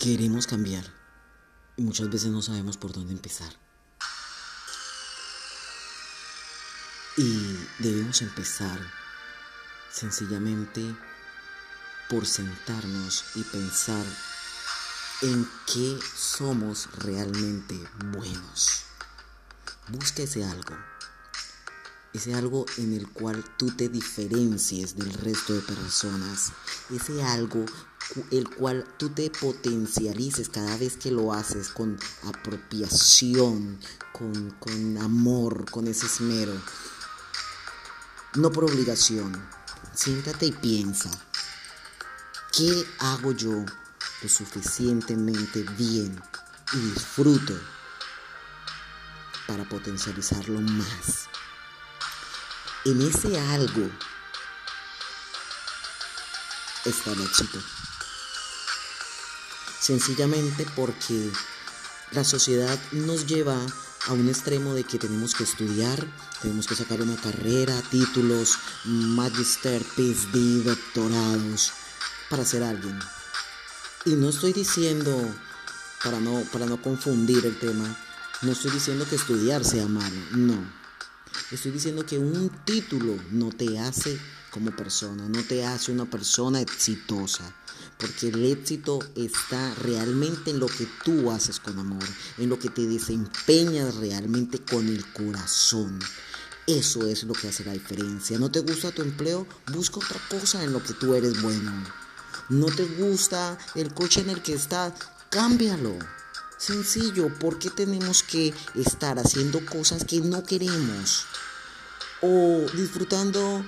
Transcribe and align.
Queremos 0.00 0.46
cambiar 0.46 0.82
y 1.76 1.82
muchas 1.82 2.08
veces 2.08 2.30
no 2.30 2.40
sabemos 2.40 2.78
por 2.78 2.90
dónde 2.90 3.12
empezar. 3.12 3.54
Y 7.18 7.58
debemos 7.80 8.22
empezar 8.22 8.80
sencillamente 9.92 10.82
por 12.08 12.24
sentarnos 12.24 13.24
y 13.34 13.42
pensar 13.42 14.06
en 15.20 15.46
qué 15.66 15.98
somos 16.16 16.88
realmente 16.96 17.78
buenos. 18.06 18.84
Busca 19.88 20.22
ese 20.22 20.46
algo. 20.46 20.78
Ese 22.14 22.34
algo 22.34 22.64
en 22.78 22.94
el 22.94 23.06
cual 23.06 23.44
tú 23.58 23.70
te 23.76 23.90
diferencies 23.90 24.96
del 24.96 25.12
resto 25.12 25.52
de 25.52 25.60
personas. 25.60 26.52
Ese 26.88 27.22
algo 27.22 27.66
el 28.30 28.48
cual 28.48 28.86
tú 28.96 29.10
te 29.10 29.30
potencialices 29.30 30.48
cada 30.48 30.76
vez 30.76 30.96
que 30.96 31.10
lo 31.10 31.32
haces 31.32 31.68
con 31.68 31.98
apropiación, 32.24 33.78
con, 34.12 34.50
con 34.58 34.98
amor, 34.98 35.70
con 35.70 35.86
ese 35.86 36.06
esmero. 36.06 36.52
No 38.34 38.50
por 38.50 38.64
obligación. 38.64 39.32
Siéntate 39.94 40.46
y 40.46 40.52
piensa. 40.52 41.10
¿Qué 42.52 42.84
hago 42.98 43.32
yo 43.32 43.64
lo 44.22 44.28
suficientemente 44.28 45.62
bien 45.78 46.20
y 46.72 46.78
disfruto 46.78 47.54
para 49.46 49.68
potencializarlo 49.68 50.60
más? 50.60 51.28
En 52.84 53.00
ese 53.02 53.38
algo 53.38 53.90
está 56.84 57.12
el 57.12 57.20
éxito 57.20 57.60
sencillamente 59.90 60.64
porque 60.76 61.32
la 62.12 62.22
sociedad 62.22 62.78
nos 62.92 63.26
lleva 63.26 63.58
a 64.06 64.12
un 64.12 64.28
extremo 64.28 64.72
de 64.72 64.84
que 64.84 65.00
tenemos 65.00 65.34
que 65.34 65.42
estudiar, 65.42 66.06
tenemos 66.40 66.68
que 66.68 66.76
sacar 66.76 67.02
una 67.02 67.16
carrera, 67.16 67.74
títulos, 67.90 68.56
magister, 68.84 69.82
PhD, 69.82 70.62
doctorados, 70.62 71.72
para 72.28 72.44
ser 72.44 72.62
alguien. 72.62 72.96
Y 74.04 74.10
no 74.10 74.28
estoy 74.28 74.52
diciendo, 74.52 75.12
para 76.04 76.20
no, 76.20 76.40
para 76.52 76.66
no 76.66 76.80
confundir 76.80 77.44
el 77.44 77.58
tema, 77.58 77.98
no 78.42 78.52
estoy 78.52 78.70
diciendo 78.70 79.04
que 79.10 79.16
estudiar 79.16 79.64
sea 79.64 79.88
malo, 79.88 80.20
no. 80.30 80.72
Estoy 81.50 81.72
diciendo 81.72 82.06
que 82.06 82.16
un 82.16 82.48
título 82.64 83.16
no 83.32 83.50
te 83.50 83.76
hace 83.80 84.20
como 84.52 84.70
persona, 84.70 85.28
no 85.28 85.42
te 85.42 85.66
hace 85.66 85.90
una 85.90 86.04
persona 86.04 86.60
exitosa, 86.60 87.42
porque 88.00 88.28
el 88.28 88.44
éxito 88.46 88.98
está 89.14 89.74
realmente 89.74 90.50
en 90.50 90.58
lo 90.58 90.66
que 90.66 90.88
tú 91.04 91.30
haces 91.30 91.60
con 91.60 91.78
amor, 91.78 92.04
en 92.38 92.48
lo 92.48 92.58
que 92.58 92.70
te 92.70 92.86
desempeñas 92.86 93.96
realmente 93.96 94.58
con 94.58 94.88
el 94.88 95.04
corazón. 95.12 95.98
Eso 96.66 97.06
es 97.06 97.24
lo 97.24 97.34
que 97.34 97.48
hace 97.48 97.64
la 97.64 97.72
diferencia. 97.72 98.38
¿No 98.38 98.50
te 98.50 98.60
gusta 98.60 98.92
tu 98.92 99.02
empleo? 99.02 99.46
Busca 99.72 99.98
otra 99.98 100.20
cosa 100.30 100.62
en 100.62 100.72
lo 100.72 100.82
que 100.82 100.94
tú 100.94 101.14
eres 101.14 101.42
bueno. 101.42 101.72
¿No 102.48 102.66
te 102.66 102.84
gusta 102.84 103.58
el 103.74 103.92
coche 103.92 104.20
en 104.20 104.30
el 104.30 104.42
que 104.42 104.54
estás? 104.54 104.92
Cámbialo. 105.30 105.98
Sencillo, 106.58 107.32
¿por 107.38 107.58
qué 107.58 107.70
tenemos 107.70 108.22
que 108.22 108.54
estar 108.74 109.18
haciendo 109.18 109.64
cosas 109.64 110.04
que 110.04 110.20
no 110.20 110.44
queremos? 110.44 111.26
O 112.22 112.66
disfrutando 112.74 113.64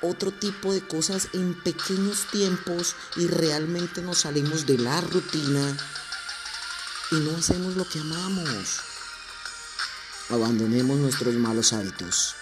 otro 0.00 0.30
tipo 0.30 0.72
de 0.72 0.86
cosas 0.86 1.28
en 1.32 1.54
pequeños 1.54 2.26
tiempos 2.30 2.94
y 3.16 3.26
realmente 3.26 4.00
nos 4.00 4.18
salimos 4.18 4.66
de 4.66 4.78
la 4.78 5.00
rutina 5.00 5.76
y 7.10 7.16
no 7.16 7.36
hacemos 7.36 7.76
lo 7.76 7.88
que 7.88 7.98
amamos. 7.98 8.80
Abandonemos 10.30 10.98
nuestros 10.98 11.34
malos 11.34 11.72
hábitos. 11.72 12.34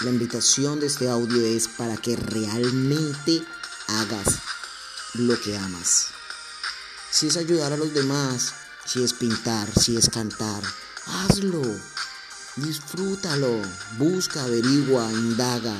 La 0.00 0.10
invitación 0.10 0.80
de 0.80 0.86
este 0.86 1.08
audio 1.08 1.44
es 1.44 1.68
para 1.68 1.96
que 1.96 2.16
realmente 2.16 3.44
hagas 3.88 4.38
lo 5.14 5.38
que 5.40 5.56
amas. 5.56 6.08
Si 7.10 7.28
es 7.28 7.36
ayudar 7.36 7.72
a 7.72 7.76
los 7.76 7.92
demás, 7.94 8.54
si 8.84 9.02
es 9.02 9.12
pintar, 9.12 9.68
si 9.78 9.96
es 9.96 10.08
cantar, 10.08 10.62
hazlo. 11.06 11.62
Disfrútalo, 12.56 13.60
busca, 13.98 14.44
averigua, 14.44 15.10
indaga 15.12 15.74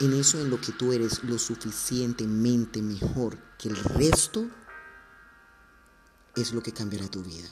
en 0.00 0.14
eso 0.14 0.40
en 0.40 0.50
lo 0.50 0.60
que 0.60 0.72
tú 0.72 0.92
eres 0.92 1.22
lo 1.24 1.38
suficientemente 1.38 2.80
mejor 2.80 3.38
que 3.58 3.68
el 3.68 3.76
resto, 3.76 4.48
es 6.34 6.52
lo 6.52 6.62
que 6.62 6.72
cambiará 6.72 7.08
tu 7.08 7.22
vida. 7.22 7.48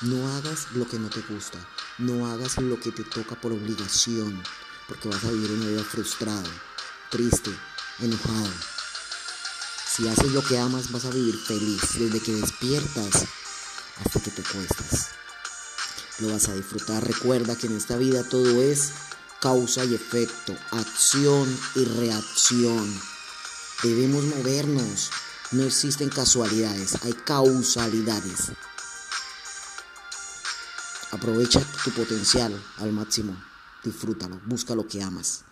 No 0.00 0.26
hagas 0.32 0.72
lo 0.72 0.88
que 0.88 0.98
no 0.98 1.10
te 1.10 1.20
gusta, 1.20 1.58
no 1.98 2.26
hagas 2.26 2.56
lo 2.58 2.80
que 2.80 2.92
te 2.92 3.04
toca 3.04 3.38
por 3.38 3.52
obligación, 3.52 4.42
porque 4.88 5.08
vas 5.08 5.22
a 5.24 5.30
vivir 5.30 5.50
una 5.52 5.66
vida 5.66 5.84
frustrada, 5.84 6.48
triste, 7.10 7.50
enojado. 8.00 8.50
Si 9.86 10.08
haces 10.08 10.32
lo 10.32 10.42
que 10.42 10.58
amas, 10.58 10.90
vas 10.90 11.04
a 11.04 11.10
vivir 11.10 11.36
feliz 11.36 11.80
desde 11.98 12.20
que 12.20 12.32
despiertas 12.32 13.26
hasta 14.04 14.20
que 14.20 14.30
te 14.30 14.42
cuestas. 14.42 15.10
Lo 16.20 16.28
vas 16.28 16.48
a 16.48 16.54
disfrutar. 16.54 17.06
Recuerda 17.06 17.56
que 17.56 17.66
en 17.66 17.76
esta 17.76 17.96
vida 17.96 18.28
todo 18.28 18.62
es 18.62 18.92
causa 19.44 19.84
y 19.84 19.94
efecto, 19.94 20.56
acción 20.70 21.46
y 21.74 21.84
reacción. 21.84 22.98
Debemos 23.82 24.24
movernos. 24.24 25.10
No 25.52 25.64
existen 25.64 26.08
casualidades, 26.08 26.96
hay 27.04 27.12
causalidades. 27.12 28.52
Aprovecha 31.10 31.60
tu 31.84 31.90
potencial 31.90 32.58
al 32.78 32.92
máximo. 32.92 33.36
Disfrútalo, 33.84 34.40
busca 34.46 34.74
lo 34.74 34.88
que 34.88 35.02
amas. 35.02 35.44